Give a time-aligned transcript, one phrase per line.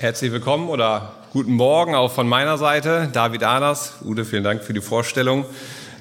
[0.00, 3.08] Herzlich willkommen oder guten Morgen auch von meiner Seite.
[3.12, 3.94] David Ahlers.
[4.04, 5.44] Ude, vielen Dank für die Vorstellung.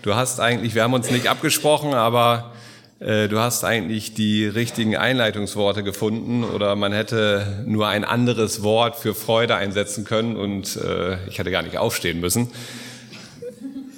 [0.04, 2.52] Du hast eigentlich, wir haben uns nicht abgesprochen, aber
[3.00, 8.98] äh, du hast eigentlich die richtigen Einleitungsworte gefunden oder man hätte nur ein anderes Wort
[8.98, 12.52] für Freude einsetzen können und äh, ich hätte gar nicht aufstehen müssen.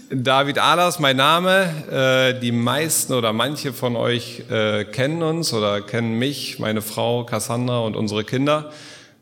[0.10, 1.74] David Ahlers, mein Name.
[1.92, 7.26] Äh, die meisten oder manche von euch äh, kennen uns oder kennen mich, meine Frau
[7.26, 8.72] Cassandra und unsere Kinder.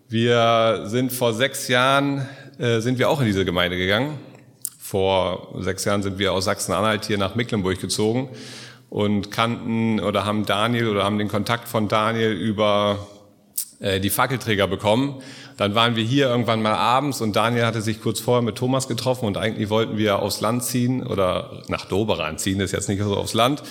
[0.10, 2.26] Wir sind vor sechs Jahren,
[2.60, 4.18] äh, sind wir auch in diese Gemeinde gegangen.
[4.80, 8.30] Vor sechs Jahren sind wir aus Sachsen-Anhalt hier nach Mecklenburg gezogen
[8.90, 13.06] und kannten oder haben Daniel oder haben den Kontakt von Daniel über
[13.80, 15.22] äh, die Fackelträger bekommen.
[15.58, 18.88] Dann waren wir hier irgendwann mal abends und Daniel hatte sich kurz vorher mit Thomas
[18.88, 23.02] getroffen und eigentlich wollten wir aufs Land ziehen oder nach Doberan ziehen, ist jetzt nicht
[23.02, 23.64] so aufs Land.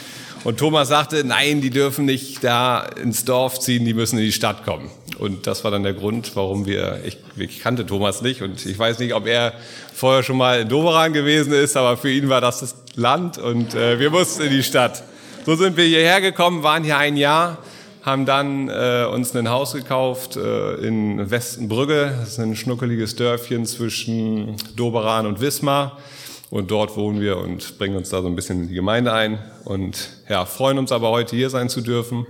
[0.44, 4.32] Und Thomas sagte, nein, die dürfen nicht da ins Dorf ziehen, die müssen in die
[4.32, 4.90] Stadt kommen.
[5.18, 8.78] Und das war dann der Grund, warum wir, ich, ich kannte Thomas nicht und ich
[8.78, 9.54] weiß nicht, ob er
[9.94, 13.74] vorher schon mal in Doberan gewesen ist, aber für ihn war das das Land und
[13.74, 15.02] äh, wir mussten in die Stadt.
[15.46, 17.58] So sind wir hierher gekommen, waren hier ein Jahr,
[18.06, 22.14] haben dann äh, uns ein Haus gekauft äh, in Westenbrügge.
[22.20, 25.98] Das ist ein schnuckeliges Dörfchen zwischen Doberan und Wismar.
[26.48, 29.40] Und dort wohnen wir und bringen uns da so ein bisschen in die Gemeinde ein.
[29.64, 32.28] Und ja, freuen uns aber heute hier sein zu dürfen.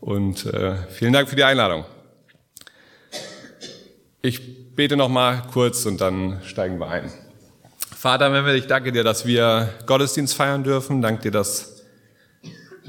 [0.00, 1.84] Und äh, vielen Dank für die Einladung.
[4.22, 7.10] Ich bete noch mal kurz und dann steigen wir ein.
[7.96, 11.02] Vater, wenn wir ich danke dir, dass wir Gottesdienst feiern dürfen.
[11.02, 11.77] Danke dir, dass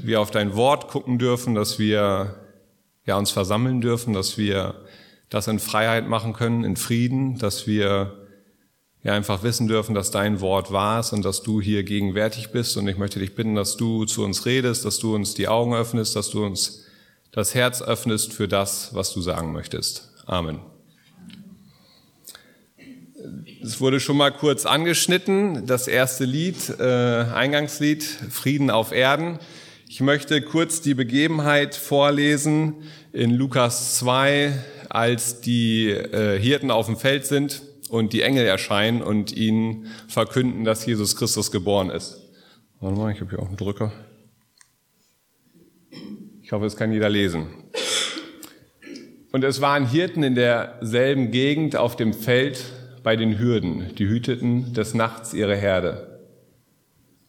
[0.06, 2.36] wir auf dein Wort gucken dürfen, dass wir
[3.04, 4.74] ja, uns versammeln dürfen, dass wir
[5.28, 8.16] das in Freiheit machen können, in Frieden, dass wir
[9.02, 12.76] ja einfach wissen dürfen, dass dein Wort wahr ist und dass du hier gegenwärtig bist.
[12.76, 15.74] Und ich möchte dich bitten, dass du zu uns redest, dass du uns die Augen
[15.74, 16.84] öffnest, dass du uns
[17.32, 20.12] das Herz öffnest für das, was du sagen möchtest.
[20.26, 20.58] Amen.
[23.62, 29.38] Es wurde schon mal kurz angeschnitten, das erste Lied, äh, Eingangslied, Frieden auf Erden.
[29.92, 32.74] Ich möchte kurz die Begebenheit vorlesen
[33.12, 34.56] in Lukas 2,
[34.88, 40.62] als die äh, Hirten auf dem Feld sind und die Engel erscheinen und ihnen verkünden,
[40.62, 42.20] dass Jesus Christus geboren ist.
[42.78, 43.92] Warte mal, ich habe hier auch einen Drücker.
[46.40, 47.48] Ich hoffe, es kann jeder lesen.
[49.32, 52.64] Und es waren Hirten in derselben Gegend auf dem Feld
[53.02, 56.09] bei den Hürden, die hüteten des Nachts ihre Herde.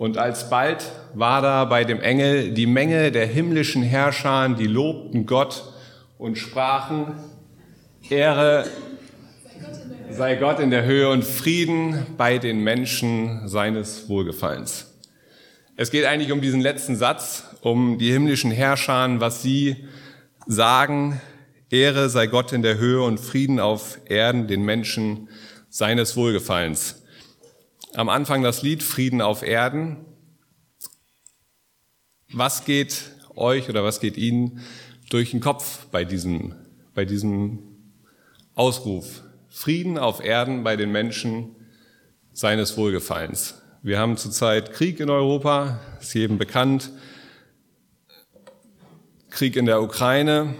[0.00, 5.74] Und alsbald war da bei dem Engel die Menge der himmlischen Herrscher, die lobten Gott
[6.16, 7.16] und sprachen,
[8.08, 8.64] Ehre
[10.08, 14.90] sei Gott in der Höhe und Frieden bei den Menschen seines Wohlgefallens.
[15.76, 19.84] Es geht eigentlich um diesen letzten Satz, um die himmlischen Herrscher, was sie
[20.46, 21.20] sagen,
[21.68, 25.28] Ehre sei Gott in der Höhe und Frieden auf Erden den Menschen
[25.68, 26.99] seines Wohlgefallens.
[27.94, 29.96] Am Anfang das Lied Frieden auf Erden.
[32.32, 34.60] Was geht euch oder was geht Ihnen
[35.08, 36.54] durch den Kopf bei diesem,
[36.94, 37.58] bei diesem
[38.54, 39.22] Ausruf.
[39.48, 41.56] Frieden auf Erden bei den Menschen
[42.32, 43.60] seines Wohlgefallens.
[43.82, 46.92] Wir haben zurzeit Krieg in Europa, ist jedem bekannt.
[49.30, 50.54] Krieg in der Ukraine.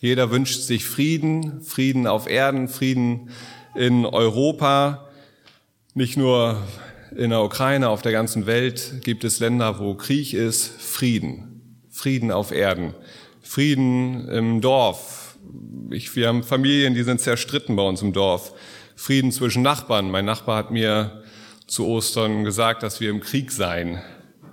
[0.00, 3.30] Jeder wünscht sich Frieden, Frieden auf Erden, Frieden
[3.74, 5.01] in Europa.
[5.94, 6.66] Nicht nur
[7.14, 10.80] in der Ukraine, auf der ganzen Welt gibt es Länder, wo Krieg ist.
[10.80, 11.82] Frieden.
[11.90, 12.94] Frieden auf Erden.
[13.42, 15.36] Frieden im Dorf,
[15.90, 18.54] ich, wir haben Familien, die sind zerstritten bei uns im Dorf.
[18.96, 20.10] Frieden zwischen Nachbarn.
[20.10, 21.22] Mein Nachbar hat mir
[21.66, 24.00] zu Ostern gesagt, dass wir im Krieg seien.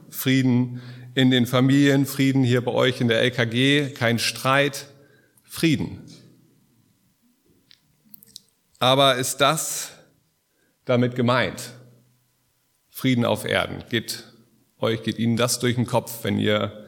[0.10, 0.82] Frieden
[1.16, 4.88] in den Familien, Frieden hier bei euch in der LKG, kein Streit,
[5.44, 6.02] Frieden.
[8.80, 9.92] Aber ist das
[10.90, 11.72] damit gemeint?
[12.90, 13.84] Frieden auf Erden.
[13.90, 14.26] Geht
[14.80, 16.86] euch, geht Ihnen das durch den Kopf, wenn ihr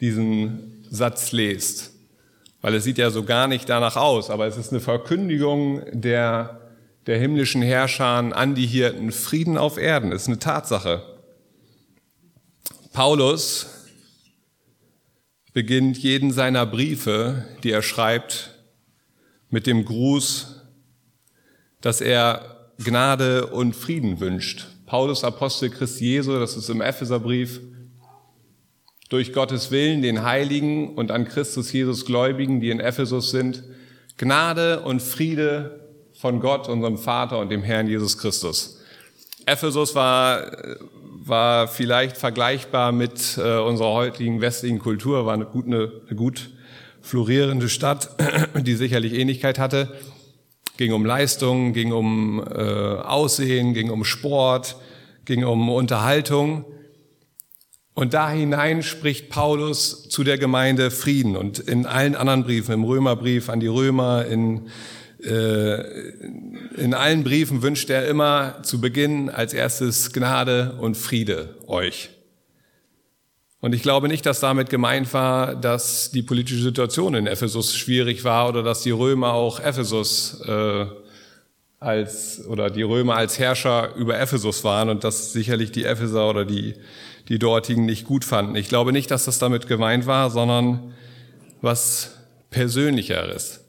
[0.00, 1.94] diesen Satz lest?
[2.64, 6.62] weil es sieht ja so gar nicht danach aus, aber es ist eine Verkündigung der,
[7.06, 11.02] der himmlischen Herrscher an die Hirten, Frieden auf Erden, ist eine Tatsache.
[12.94, 13.66] Paulus
[15.52, 18.54] beginnt jeden seiner Briefe, die er schreibt,
[19.50, 20.62] mit dem Gruß,
[21.82, 24.66] dass er Gnade und Frieden wünscht.
[24.86, 27.60] Paulus Apostel Christ Jesu, das ist im Epheserbrief,
[29.08, 33.62] durch Gottes Willen den Heiligen und an Christus Jesus Gläubigen, die in Ephesus sind,
[34.16, 35.88] Gnade und Friede
[36.18, 38.80] von Gott, unserem Vater und dem Herrn Jesus Christus.
[39.46, 40.50] Ephesus war,
[41.24, 46.50] war vielleicht vergleichbar mit äh, unserer heutigen westlichen Kultur, war eine gut, eine, eine gut
[47.02, 48.10] florierende Stadt,
[48.54, 49.92] die sicherlich Ähnlichkeit hatte.
[50.76, 54.76] Ging um Leistung, ging um äh, Aussehen, ging um Sport,
[55.24, 56.64] ging um Unterhaltung.
[57.94, 61.36] Und da hinein spricht Paulus zu der Gemeinde Frieden.
[61.36, 64.68] Und in allen anderen Briefen, im Römerbrief an die Römer, in,
[65.22, 65.80] äh,
[66.76, 72.10] in allen Briefen wünscht er immer zu Beginn als erstes Gnade und Friede euch.
[73.64, 78.22] Und ich glaube nicht, dass damit gemeint war, dass die politische Situation in Ephesus schwierig
[78.22, 80.84] war oder dass die Römer auch Ephesus äh,
[81.80, 86.44] als oder die Römer als Herrscher über Ephesus waren und dass sicherlich die Epheser oder
[86.44, 86.74] die
[87.30, 88.54] die dortigen nicht gut fanden.
[88.54, 90.92] Ich glaube nicht, dass das damit gemeint war, sondern
[91.62, 92.18] was
[92.50, 93.64] Persönlicheres.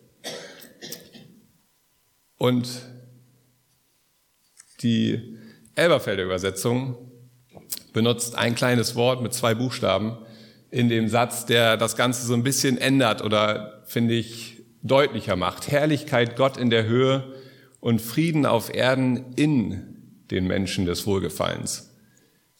[2.38, 2.68] Und
[4.82, 5.38] die
[5.74, 7.05] Elberfelder Übersetzung
[7.96, 10.18] benutzt ein kleines Wort mit zwei Buchstaben
[10.70, 15.72] in dem Satz, der das Ganze so ein bisschen ändert oder, finde ich, deutlicher macht.
[15.72, 17.34] Herrlichkeit Gott in der Höhe
[17.80, 19.96] und Frieden auf Erden in
[20.30, 21.90] den Menschen des Wohlgefallens.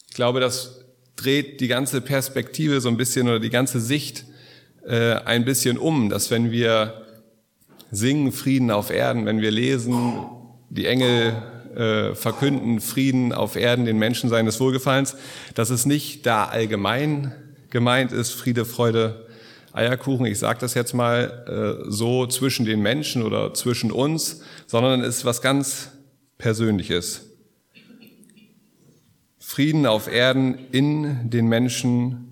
[0.08, 0.86] Ich glaube, das
[1.18, 4.24] dreht die ganze Perspektive so ein bisschen oder die ganze Sicht
[4.88, 7.06] äh, ein bisschen um, dass wenn wir
[7.92, 10.14] singen Frieden auf Erden, wenn wir lesen,
[10.70, 11.34] die Engel
[11.76, 15.16] äh, verkünden Frieden auf Erden den Menschen seines Wohlgefallens,
[15.54, 17.34] dass es nicht da allgemein
[17.70, 19.28] gemeint ist, Friede, Freude,
[19.74, 25.02] Eierkuchen, ich sage das jetzt mal äh, so zwischen den Menschen oder zwischen uns, sondern
[25.02, 25.90] es ist was ganz
[26.38, 27.30] Persönliches.
[29.40, 32.26] Frieden auf Erden in den Menschen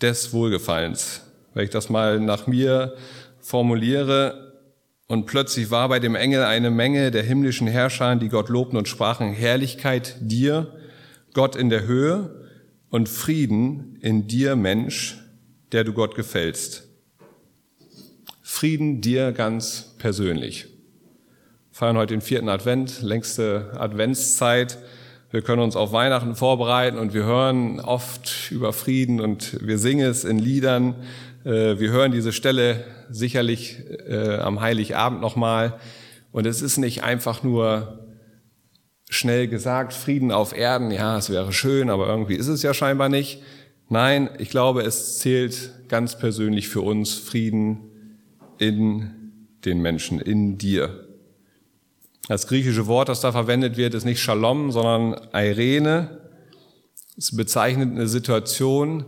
[0.00, 1.22] des Wohlgefallens.
[1.54, 2.94] Wenn ich das mal nach mir
[3.40, 4.41] formuliere,
[5.12, 8.88] und plötzlich war bei dem Engel eine Menge der himmlischen Herrscher, die Gott lobten und
[8.88, 10.72] sprachen, Herrlichkeit dir,
[11.34, 12.48] Gott in der Höhe
[12.88, 15.18] und Frieden in dir, Mensch,
[15.70, 16.88] der du Gott gefällst.
[18.40, 20.64] Frieden dir ganz persönlich.
[20.64, 24.78] Wir feiern heute den vierten Advent, längste Adventszeit.
[25.30, 30.08] Wir können uns auf Weihnachten vorbereiten und wir hören oft über Frieden und wir singen
[30.08, 30.94] es in Liedern.
[31.44, 35.78] Äh, wir hören diese Stelle sicherlich äh, am Heiligabend nochmal.
[36.30, 37.98] Und es ist nicht einfach nur
[39.08, 43.08] schnell gesagt, Frieden auf Erden, ja, es wäre schön, aber irgendwie ist es ja scheinbar
[43.08, 43.42] nicht.
[43.88, 47.80] Nein, ich glaube, es zählt ganz persönlich für uns Frieden
[48.58, 49.10] in
[49.66, 51.08] den Menschen, in dir.
[52.28, 56.20] Das griechische Wort, das da verwendet wird, ist nicht Shalom, sondern Irene.
[57.18, 59.04] Es bezeichnet eine Situation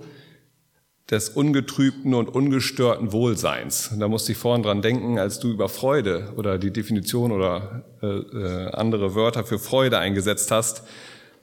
[1.10, 3.90] des ungetrübten und ungestörten Wohlseins.
[3.98, 8.06] Da musste ich vorhin dran denken, als du über Freude oder die Definition oder äh,
[8.06, 10.82] äh, andere Wörter für Freude eingesetzt hast.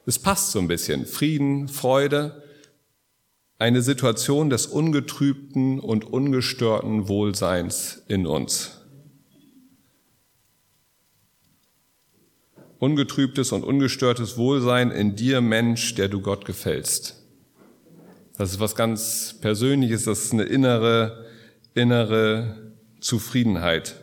[0.06, 1.06] Es passt so ein bisschen.
[1.06, 2.44] Frieden, Freude,
[3.60, 8.82] eine Situation des ungetrübten und ungestörten Wohlseins in uns.
[12.82, 17.21] ungetrübtes und ungestörtes Wohlsein in dir, Mensch, der du Gott gefällst.
[18.42, 21.26] Das ist was ganz Persönliches, das ist eine innere,
[21.76, 22.56] innere
[23.00, 23.98] Zufriedenheit.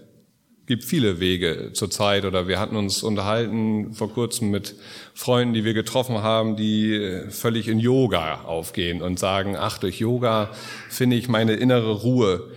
[0.67, 4.77] Gibt viele Wege zur Zeit oder wir hatten uns unterhalten vor kurzem mit
[5.13, 10.51] Freunden, die wir getroffen haben, die völlig in Yoga aufgehen und sagen, ach, durch Yoga
[10.89, 12.49] finde ich meine innere Ruhe.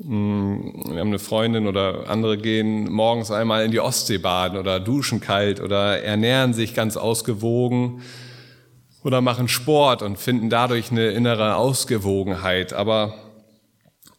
[0.00, 4.80] Hm, wir haben eine Freundin oder andere gehen morgens einmal in die Ostsee baden oder
[4.80, 8.00] duschen kalt oder ernähren sich ganz ausgewogen
[9.04, 12.72] oder machen Sport und finden dadurch eine innere Ausgewogenheit.
[12.72, 13.14] Aber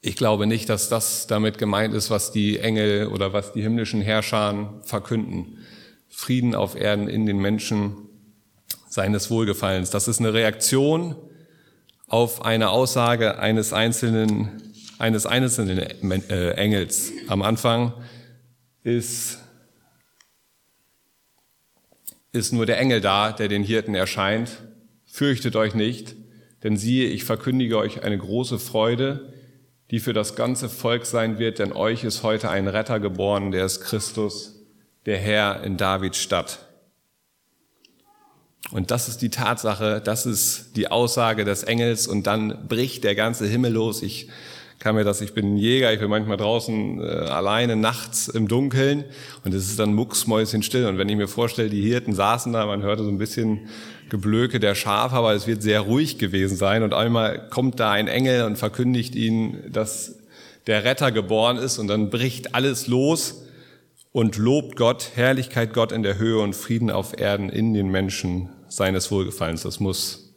[0.02, 4.02] ich glaube nicht, dass das damit gemeint ist, was die Engel oder was die himmlischen
[4.02, 5.58] Herrscher verkünden.
[6.08, 7.96] Frieden auf Erden in den Menschen
[8.90, 9.90] seines Wohlgefallens.
[9.90, 11.16] Das ist eine Reaktion
[12.08, 14.64] auf eine Aussage eines einzelnen
[15.00, 15.80] eines einzelnen
[16.30, 17.94] Engels am Anfang
[18.84, 19.40] ist,
[22.32, 24.64] ist nur der Engel da, der den Hirten erscheint.
[25.06, 26.16] Fürchtet euch nicht,
[26.64, 29.34] denn siehe, ich verkündige euch eine große Freude,
[29.92, 33.66] die für das ganze Volk sein wird, denn euch ist heute ein Retter geboren, der
[33.66, 34.62] ist Christus,
[35.06, 36.68] der Herr in Davids Stadt.
[38.72, 43.16] Und das ist die Tatsache, das ist die Aussage des Engels und dann bricht der
[43.16, 44.04] ganze Himmel los.
[44.04, 44.30] Ich
[44.80, 48.48] kam mir das, ich bin ein Jäger, ich bin manchmal draußen äh, alleine nachts im
[48.48, 49.04] Dunkeln
[49.44, 50.86] und es ist dann mucksmäuschenstill.
[50.86, 53.68] Und wenn ich mir vorstelle, die Hirten saßen da, man hörte so ein bisschen
[54.10, 56.84] Geblöke der Schafe, aber es wird sehr ruhig gewesen sein.
[56.84, 60.16] Und einmal kommt da ein Engel und verkündigt ihnen, dass
[60.66, 63.44] der Retter geboren ist und dann bricht alles los
[64.12, 68.50] und lobt Gott, Herrlichkeit Gott in der Höhe und Frieden auf Erden in den Menschen
[68.70, 69.64] seines Wohlgefallens.
[69.64, 70.29] Das muss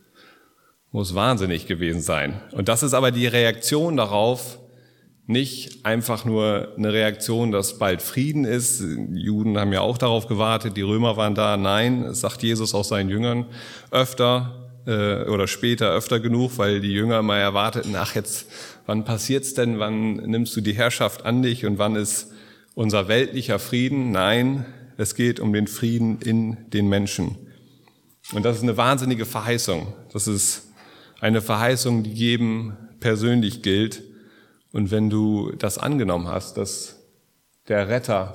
[0.92, 2.40] muss wahnsinnig gewesen sein.
[2.52, 4.58] Und das ist aber die Reaktion darauf,
[5.26, 8.82] nicht einfach nur eine Reaktion, dass bald Frieden ist.
[9.12, 11.56] Juden haben ja auch darauf gewartet, die Römer waren da.
[11.56, 13.46] Nein, sagt Jesus auch seinen Jüngern
[13.90, 18.46] öfter äh, oder später öfter genug, weil die Jünger mal erwarteten, ach jetzt,
[18.84, 22.32] wann passiert's denn, wann nimmst du die Herrschaft an dich und wann ist
[22.74, 24.10] unser weltlicher Frieden?
[24.10, 27.36] Nein, es geht um den Frieden in den Menschen.
[28.32, 29.94] Und das ist eine wahnsinnige Verheißung.
[30.12, 30.71] Das ist
[31.22, 34.02] eine Verheißung, die jedem persönlich gilt.
[34.72, 36.98] Und wenn du das angenommen hast, dass
[37.68, 38.34] der Retter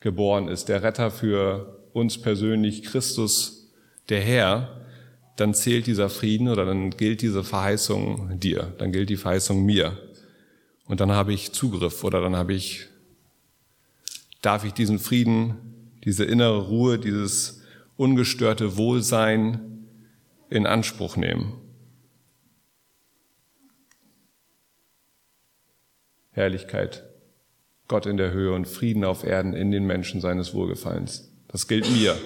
[0.00, 3.70] geboren ist, der Retter für uns persönlich, Christus,
[4.08, 4.80] der Herr,
[5.36, 9.98] dann zählt dieser Frieden oder dann gilt diese Verheißung dir, dann gilt die Verheißung mir.
[10.86, 12.86] Und dann habe ich Zugriff oder dann habe ich,
[14.40, 15.56] darf ich diesen Frieden,
[16.02, 17.60] diese innere Ruhe, dieses
[17.98, 19.86] ungestörte Wohlsein
[20.48, 21.61] in Anspruch nehmen.
[26.32, 27.04] Herrlichkeit,
[27.88, 31.30] Gott in der Höhe und Frieden auf Erden in den Menschen seines Wohlgefallens.
[31.48, 32.16] Das gilt mir.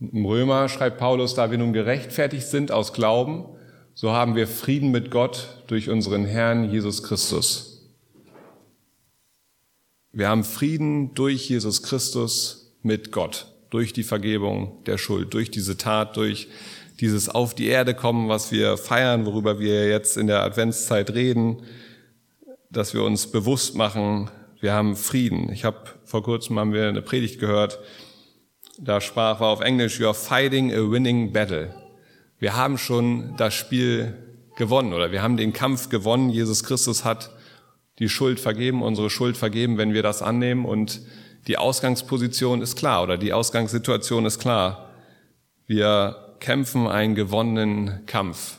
[0.00, 3.46] Im Römer schreibt Paulus, da wir nun gerechtfertigt sind aus Glauben,
[3.94, 7.90] so haben wir Frieden mit Gott durch unseren Herrn Jesus Christus.
[10.12, 15.76] Wir haben Frieden durch Jesus Christus mit Gott, durch die Vergebung der Schuld, durch diese
[15.76, 16.48] Tat, durch
[17.02, 21.64] dieses Auf die Erde kommen, was wir feiern, worüber wir jetzt in der Adventszeit reden,
[22.70, 24.30] dass wir uns bewusst machen,
[24.60, 25.50] wir haben Frieden.
[25.52, 27.80] Ich habe vor kurzem haben wir eine Predigt gehört,
[28.78, 31.74] da sprach war auf Englisch, you are fighting a winning battle.
[32.38, 34.16] Wir haben schon das Spiel
[34.56, 36.30] gewonnen oder wir haben den Kampf gewonnen.
[36.30, 37.30] Jesus Christus hat
[37.98, 41.02] die Schuld vergeben, unsere Schuld vergeben, wenn wir das annehmen und
[41.48, 44.90] die Ausgangsposition ist klar oder die Ausgangssituation ist klar.
[45.66, 48.58] Wir kämpfen einen gewonnenen Kampf.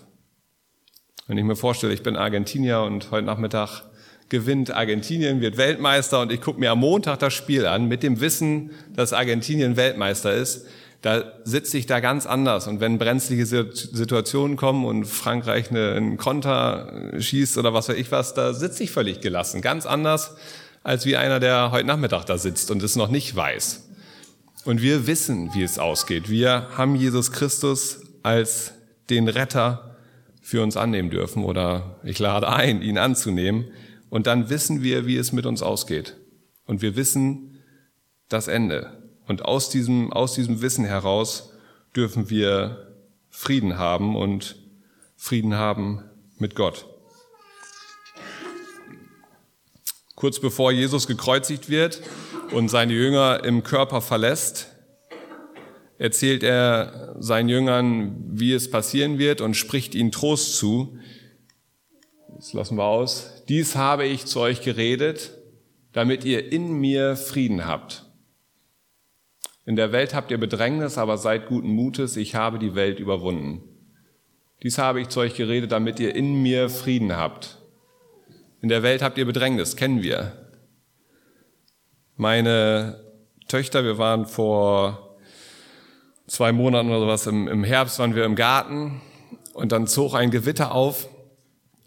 [1.27, 3.83] Wenn ich mir vorstelle, ich bin Argentinier und heute Nachmittag
[4.29, 8.21] gewinnt Argentinien, wird Weltmeister und ich gucke mir am Montag das Spiel an mit dem
[8.21, 10.65] Wissen, dass Argentinien Weltmeister ist,
[11.01, 12.67] da sitze ich da ganz anders.
[12.67, 18.33] Und wenn brenzlige Situationen kommen und Frankreich einen Konter schießt oder was weiß ich was,
[18.33, 19.61] da sitze ich völlig gelassen.
[19.61, 20.37] Ganz anders,
[20.83, 23.89] als wie einer, der heute Nachmittag da sitzt und es noch nicht weiß.
[24.65, 26.29] Und wir wissen, wie es ausgeht.
[26.29, 28.73] Wir haben Jesus Christus als
[29.09, 29.97] den Retter
[30.41, 33.71] für uns annehmen dürfen oder ich lade ein, ihn anzunehmen.
[34.09, 36.15] Und dann wissen wir, wie es mit uns ausgeht.
[36.65, 37.61] Und wir wissen
[38.29, 39.03] das Ende.
[39.27, 41.51] Und aus diesem, aus diesem Wissen heraus
[41.93, 42.95] dürfen wir
[43.29, 44.55] Frieden haben und
[45.17, 46.03] Frieden haben
[46.37, 46.85] mit Gott.
[50.15, 52.01] Kurz bevor Jesus gekreuzigt wird,
[52.53, 54.69] und seine Jünger im Körper verlässt,
[55.97, 60.97] erzählt er seinen Jüngern, wie es passieren wird und spricht ihnen Trost zu.
[62.35, 63.43] Das lassen wir aus.
[63.49, 65.31] Dies habe ich zu euch geredet,
[65.91, 68.05] damit ihr in mir Frieden habt.
[69.65, 73.61] In der Welt habt ihr Bedrängnis, aber seid guten Mutes, ich habe die Welt überwunden.
[74.61, 77.59] Dies habe ich zu euch geredet, damit ihr in mir Frieden habt.
[78.61, 80.42] In der Welt habt ihr Bedrängnis, kennen wir.
[82.23, 83.01] Meine
[83.49, 85.17] Töchter, wir waren vor
[86.25, 89.01] zwei Monaten oder sowas im, im Herbst, waren wir im Garten
[89.51, 91.09] und dann zog ein Gewitter auf.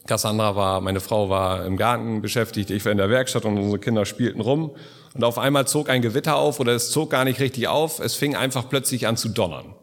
[0.07, 3.79] Cassandra war, meine Frau war im Garten beschäftigt, ich war in der Werkstatt und unsere
[3.79, 4.77] Kinder spielten rum.
[5.15, 7.99] Und auf einmal zog ein Gewitter auf oder es zog gar nicht richtig auf.
[7.99, 9.75] Es fing einfach plötzlich an zu donnern.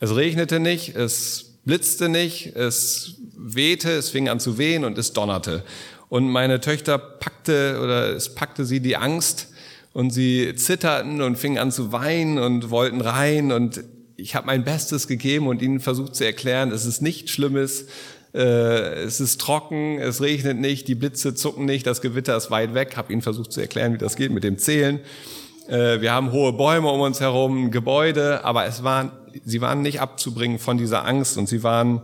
[0.00, 5.12] Es regnete nicht, es blitzte nicht, es wehte, es fing an zu wehen und es
[5.12, 5.62] donnerte.
[6.08, 9.48] Und meine Töchter packte oder es packte sie die Angst
[9.98, 13.82] und sie zitterten und fingen an zu weinen und wollten rein und
[14.14, 17.86] ich habe mein Bestes gegeben und ihnen versucht zu erklären, es ist nichts Schlimmes,
[18.32, 22.74] äh, es ist trocken, es regnet nicht, die Blitze zucken nicht, das Gewitter ist weit
[22.74, 25.00] weg, habe ihnen versucht zu erklären, wie das geht mit dem Zählen.
[25.66, 29.10] Äh, wir haben hohe Bäume um uns herum, Gebäude, aber es waren,
[29.44, 32.02] sie waren nicht abzubringen von dieser Angst und sie waren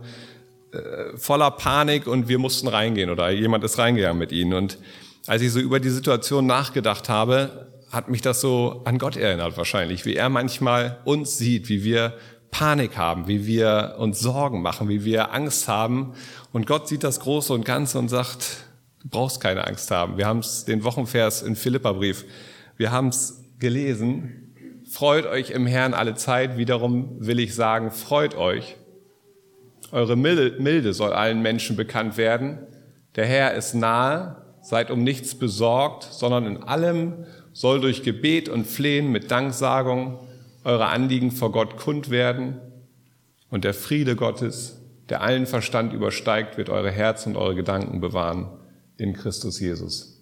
[0.73, 4.51] äh, voller Panik und wir mussten reingehen oder jemand ist reingegangen mit ihnen.
[4.51, 4.79] Und
[5.27, 9.57] als ich so über die Situation nachgedacht habe, hat mich das so an Gott erinnert
[9.57, 12.13] wahrscheinlich, wie er manchmal uns sieht, wie wir
[12.51, 16.13] Panik haben, wie wir uns Sorgen machen, wie wir Angst haben.
[16.53, 18.65] Und Gott sieht das Große und Ganze und sagt,
[19.01, 20.17] du brauchst keine Angst haben.
[20.17, 22.23] Wir haben es den Wochenvers in Philipperbrief.
[22.77, 24.53] Wir haben es gelesen.
[24.89, 26.57] Freut euch im Herrn alle Zeit.
[26.57, 28.77] Wiederum will ich sagen, freut euch.
[29.91, 32.59] Eure Milde soll allen Menschen bekannt werden.
[33.15, 34.43] Der Herr ist nahe.
[34.61, 37.25] Seid um nichts besorgt, sondern in allem
[37.55, 40.19] soll durch Gebet und Flehen mit Danksagung
[40.65, 42.59] eure Anliegen vor Gott kund werden.
[43.49, 48.49] Und der Friede Gottes, der allen Verstand übersteigt, wird eure Herzen und eure Gedanken bewahren
[48.97, 50.21] in Christus Jesus.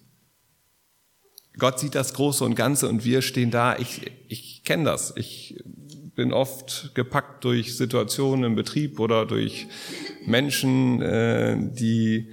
[1.58, 3.76] Gott sieht das Große und Ganze und wir stehen da.
[3.78, 5.12] Ich, ich kenne das.
[5.16, 5.60] Ich
[6.14, 9.66] bin oft gepackt durch Situationen im Betrieb oder durch
[10.24, 12.30] Menschen, äh, die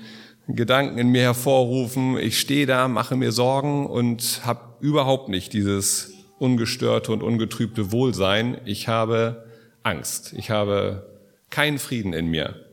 [0.47, 2.19] Gedanken in mir hervorrufen.
[2.19, 8.59] Ich stehe da, mache mir Sorgen und habe überhaupt nicht dieses ungestörte und ungetrübte Wohlsein.
[8.65, 9.45] Ich habe
[9.83, 10.33] Angst.
[10.33, 11.19] Ich habe
[11.49, 12.65] keinen Frieden in mir.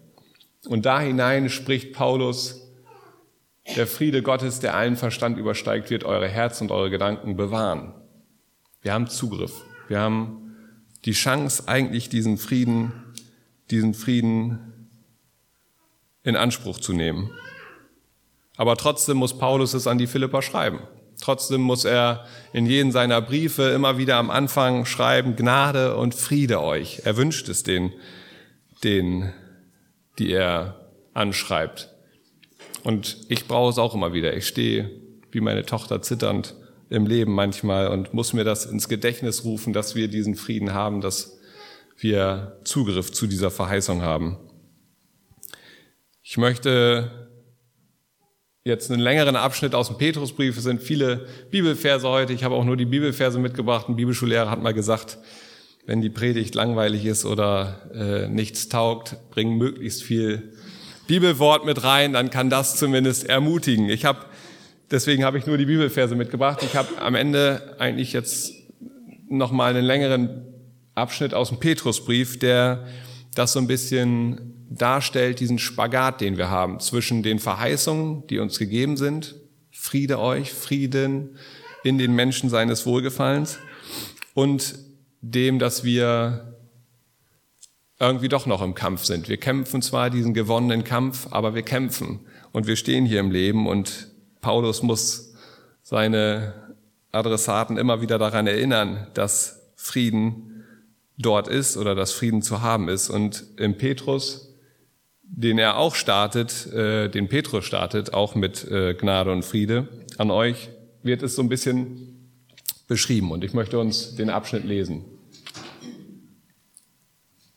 [0.67, 2.67] Und da hinein spricht Paulus,
[3.77, 7.93] der Friede Gottes, der allen Verstand übersteigt, wird eure Herzen und eure Gedanken bewahren.
[8.81, 9.63] Wir haben Zugriff.
[9.89, 10.57] Wir haben
[11.05, 12.93] die Chance, eigentlich diesen Frieden,
[13.71, 14.89] diesen Frieden
[16.23, 17.31] in Anspruch zu nehmen.
[18.57, 20.81] Aber trotzdem muss Paulus es an die Philipper schreiben.
[21.21, 26.61] Trotzdem muss er in jeden seiner Briefe immer wieder am Anfang schreiben, Gnade und Friede
[26.63, 27.03] euch.
[27.05, 27.93] Er wünscht es den,
[28.85, 29.33] den,
[30.19, 31.91] die er anschreibt.
[32.85, 34.37] Und ich brauche es auch immer wieder.
[34.37, 34.91] Ich stehe
[35.31, 36.55] wie meine Tochter zitternd
[36.91, 41.01] im Leben manchmal und muss mir das ins Gedächtnis rufen, dass wir diesen Frieden haben,
[41.01, 41.39] dass
[41.99, 44.39] wir Zugriff zu dieser Verheißung haben.
[46.23, 47.28] Ich möchte
[48.69, 50.57] jetzt einen längeren Abschnitt aus dem Petrusbrief.
[50.57, 52.33] Es sind viele Bibelverse heute.
[52.33, 53.89] Ich habe auch nur die Bibelverse mitgebracht.
[53.89, 55.19] Ein Bibelschullehrer hat mal gesagt,
[55.87, 60.53] wenn die Predigt langweilig ist oder äh, nichts taugt, bring möglichst viel
[61.09, 63.89] Bibelwort mit rein, dann kann das zumindest ermutigen.
[63.89, 64.27] Ich habe
[64.91, 66.63] deswegen habe ich nur die Bibelverse mitgebracht.
[66.63, 68.53] Ich habe am Ende eigentlich jetzt
[69.29, 70.45] noch mal einen längeren
[70.95, 72.87] Abschnitt aus dem Petrusbrief, der
[73.35, 78.59] das so ein bisschen darstellt, diesen Spagat, den wir haben zwischen den Verheißungen, die uns
[78.59, 79.37] gegeben sind,
[79.71, 81.37] Friede euch, Frieden
[81.85, 83.59] in den Menschen seines Wohlgefallens
[84.35, 84.75] und
[85.21, 86.55] dem, dass wir
[87.99, 89.29] irgendwie doch noch im Kampf sind.
[89.29, 92.21] Wir kämpfen zwar diesen gewonnenen Kampf, aber wir kämpfen
[92.53, 94.09] und wir stehen hier im Leben und
[94.41, 95.35] Paulus muss
[95.83, 96.55] seine
[97.11, 100.65] Adressaten immer wieder daran erinnern, dass Frieden
[101.17, 103.09] dort ist oder dass Frieden zu haben ist.
[103.09, 104.48] Und im Petrus,
[105.31, 110.31] den er auch startet, äh, den Petrus startet, auch mit äh, Gnade und Friede an
[110.31, 110.71] euch,
[111.03, 112.31] wird es so ein bisschen
[112.87, 113.31] beschrieben.
[113.31, 115.05] Und ich möchte uns den Abschnitt lesen.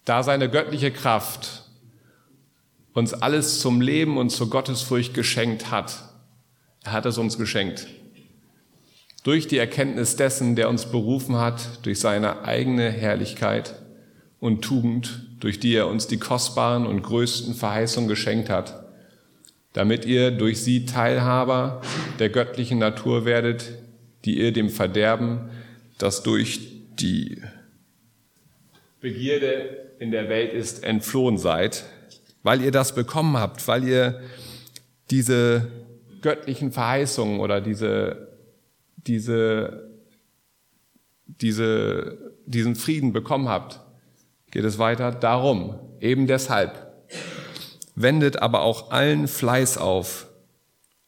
[0.05, 1.63] Da seine göttliche Kraft
[2.93, 6.09] uns alles zum Leben und zur Gottesfurcht geschenkt hat,
[6.83, 7.87] er hat es uns geschenkt.
[9.23, 13.75] Durch die Erkenntnis dessen, der uns berufen hat, durch seine eigene Herrlichkeit
[14.39, 18.85] und Tugend, durch die er uns die kostbaren und größten Verheißungen geschenkt hat,
[19.73, 21.81] damit ihr durch sie Teilhaber
[22.19, 23.73] der göttlichen Natur werdet,
[24.23, 25.49] die ihr dem Verderben,
[25.97, 26.59] das durch
[26.99, 27.41] die
[29.01, 31.85] Begierde in der Welt ist, entflohen seid,
[32.43, 34.21] weil ihr das bekommen habt, weil ihr
[35.09, 35.67] diese
[36.21, 38.27] göttlichen Verheißungen oder diese,
[39.07, 39.89] diese,
[41.25, 43.79] diese, diesen Frieden bekommen habt,
[44.51, 45.11] geht es weiter.
[45.11, 46.93] Darum, eben deshalb,
[47.95, 50.27] wendet aber auch allen Fleiß auf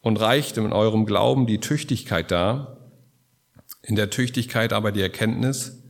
[0.00, 2.90] und reicht in eurem Glauben die Tüchtigkeit dar,
[3.82, 5.82] in der Tüchtigkeit aber die Erkenntnis,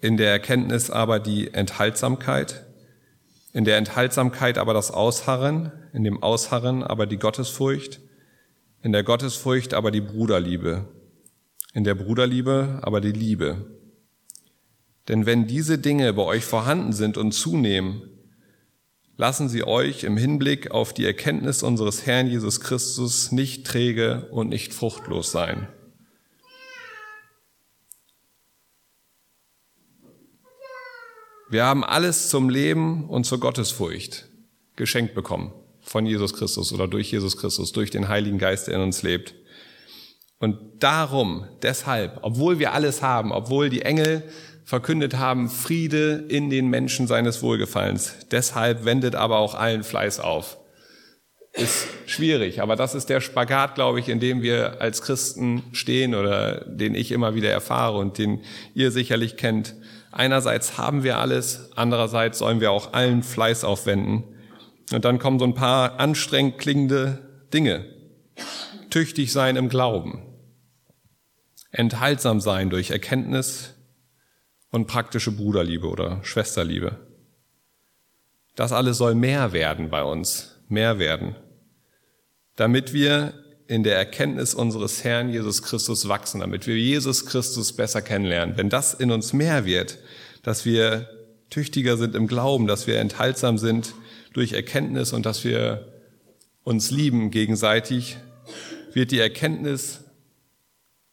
[0.00, 2.66] in der Erkenntnis aber die Enthaltsamkeit,
[3.52, 8.00] in der Enthaltsamkeit aber das Ausharren, in dem Ausharren aber die Gottesfurcht,
[8.82, 10.88] in der Gottesfurcht aber die Bruderliebe,
[11.72, 13.66] in der Bruderliebe aber die Liebe.
[15.08, 18.10] Denn wenn diese Dinge bei euch vorhanden sind und zunehmen,
[19.16, 24.48] lassen sie euch im Hinblick auf die Erkenntnis unseres Herrn Jesus Christus nicht träge und
[24.48, 25.68] nicht fruchtlos sein.
[31.50, 34.28] Wir haben alles zum Leben und zur Gottesfurcht
[34.76, 38.80] geschenkt bekommen von Jesus Christus oder durch Jesus Christus, durch den Heiligen Geist, der in
[38.80, 39.34] uns lebt.
[40.40, 44.24] Und darum, deshalb, obwohl wir alles haben, obwohl die Engel
[44.64, 50.58] verkündet haben, Friede in den Menschen seines Wohlgefallens, deshalb wendet aber auch allen Fleiß auf.
[51.52, 56.14] ist schwierig, aber das ist der Spagat, glaube ich, in dem wir als Christen stehen
[56.14, 58.40] oder den ich immer wieder erfahre und den
[58.74, 59.74] ihr sicherlich kennt.
[60.10, 64.24] Einerseits haben wir alles, andererseits sollen wir auch allen Fleiß aufwenden.
[64.92, 67.18] Und dann kommen so ein paar anstrengend klingende
[67.52, 67.84] Dinge.
[68.90, 70.22] Tüchtig sein im Glauben,
[71.70, 73.73] enthaltsam sein durch Erkenntnis
[74.74, 76.98] und praktische Bruderliebe oder Schwesterliebe.
[78.56, 81.36] Das alles soll mehr werden bei uns, mehr werden
[82.56, 83.34] damit wir
[83.66, 88.56] in der Erkenntnis unseres Herrn Jesus Christus wachsen, damit wir Jesus Christus besser kennenlernen.
[88.56, 89.98] Wenn das in uns mehr wird,
[90.42, 91.08] dass wir
[91.50, 93.94] tüchtiger sind im Glauben, dass wir enthaltsam sind
[94.32, 95.92] durch Erkenntnis und dass wir
[96.62, 98.18] uns lieben gegenseitig,
[98.92, 100.03] wird die Erkenntnis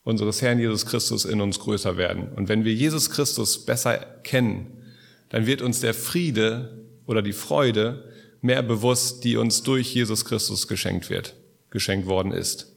[0.03, 2.29] unseres Herrn Jesus Christus in uns größer werden.
[2.35, 4.83] Und wenn wir Jesus Christus besser kennen,
[5.29, 8.11] dann wird uns der Friede oder die Freude
[8.41, 11.35] mehr bewusst, die uns durch Jesus Christus geschenkt wird,
[11.69, 12.67] geschenkt worden ist.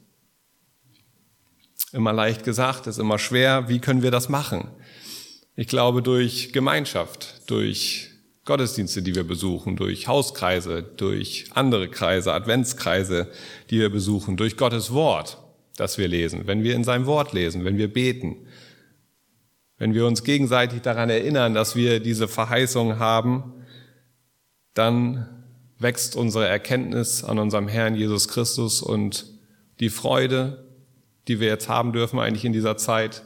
[1.91, 3.69] Immer leicht gesagt, ist immer schwer.
[3.69, 4.69] Wie können wir das machen?
[5.55, 8.09] Ich glaube durch Gemeinschaft, durch
[8.43, 13.31] Gottesdienste, die wir besuchen, durch Hauskreise, durch andere Kreise, Adventskreise,
[13.69, 15.37] die wir besuchen, durch Gottes Wort,
[15.77, 18.47] das wir lesen, wenn wir in seinem Wort lesen, wenn wir beten,
[19.77, 23.53] wenn wir uns gegenseitig daran erinnern, dass wir diese Verheißung haben,
[24.73, 25.43] dann
[25.77, 29.25] wächst unsere Erkenntnis an unserem Herrn Jesus Christus und
[29.81, 30.65] die Freude,
[31.27, 33.23] die wir jetzt haben dürfen eigentlich in dieser Zeit,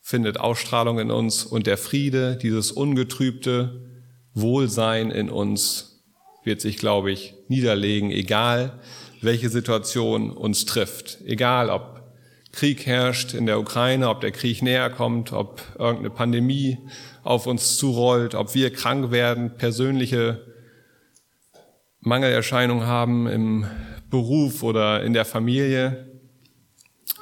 [0.00, 3.88] findet Ausstrahlung in uns und der Friede, dieses ungetrübte
[4.34, 6.02] Wohlsein in uns
[6.42, 8.80] wird sich, glaube ich, niederlegen, egal
[9.22, 12.00] welche Situation uns trifft, egal ob
[12.52, 16.78] Krieg herrscht in der Ukraine, ob der Krieg näher kommt, ob irgendeine Pandemie
[17.22, 20.44] auf uns zurollt, ob wir krank werden, persönliche
[22.00, 23.66] Mangelerscheinungen haben im
[24.08, 26.08] Beruf oder in der Familie,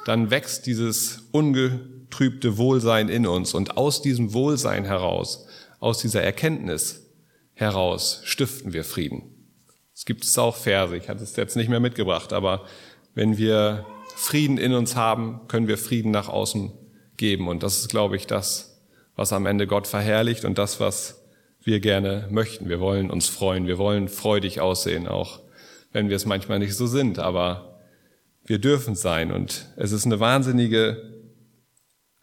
[0.05, 3.53] dann wächst dieses ungetrübte Wohlsein in uns.
[3.53, 5.45] Und aus diesem Wohlsein heraus,
[5.79, 7.05] aus dieser Erkenntnis
[7.53, 9.38] heraus, stiften wir Frieden.
[9.99, 12.63] Es gibt es auch Verse, ich hatte es jetzt nicht mehr mitgebracht, aber
[13.15, 13.85] wenn wir
[14.15, 16.71] Frieden in uns haben, können wir Frieden nach außen
[17.17, 17.49] geben.
[17.49, 18.81] Und das ist, glaube ich, das,
[19.17, 21.25] was am Ende Gott verherrlicht und das, was
[21.61, 22.69] wir gerne möchten.
[22.69, 25.41] Wir wollen uns freuen, wir wollen freudig aussehen, auch
[25.91, 27.81] wenn wir es manchmal nicht so sind, aber
[28.45, 31.25] wir dürfen sein und es ist eine wahnsinnige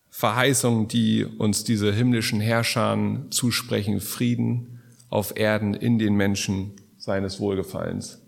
[0.09, 2.97] Verheißung, die uns diese himmlischen Herrscher
[3.29, 6.73] zusprechen, Frieden auf Erden in den Menschen
[7.07, 8.21] seines Wohlgefallens.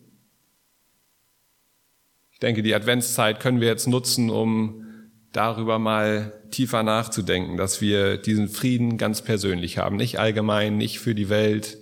[2.30, 4.86] Ich denke, die Adventszeit können wir jetzt nutzen, um
[5.32, 11.16] darüber mal tiefer nachzudenken, dass wir diesen Frieden ganz persönlich haben, nicht allgemein, nicht für
[11.16, 11.78] die Welt.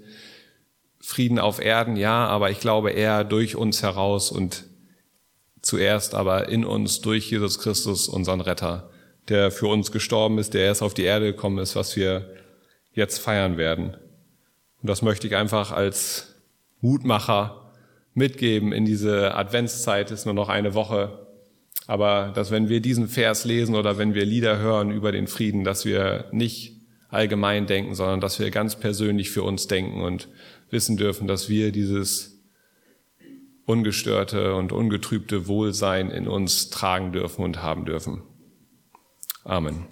[0.99, 4.65] Frieden auf Erden, ja, aber ich glaube eher durch uns heraus und
[5.61, 8.91] zuerst aber in uns durch Jesus Christus, unseren Retter,
[9.29, 12.35] der für uns gestorben ist, der erst auf die Erde gekommen ist, was wir
[12.93, 13.99] jetzt feiern werden.
[14.81, 16.36] Und das möchte ich einfach als
[16.81, 17.73] Mutmacher
[18.15, 21.27] mitgeben in diese Adventszeit, ist nur noch eine Woche
[21.87, 25.65] aber dass wenn wir diesen Vers lesen oder wenn wir Lieder hören über den Frieden,
[25.65, 30.29] dass wir nicht allgemein denken, sondern dass wir ganz persönlich für uns denken und
[30.71, 32.43] wissen dürfen, dass wir dieses
[33.65, 38.23] ungestörte und ungetrübte Wohlsein in uns tragen dürfen und haben dürfen.
[39.45, 39.87] Amen.